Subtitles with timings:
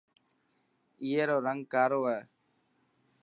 [1.03, 2.19] اي رو رنگ ڪارو هي.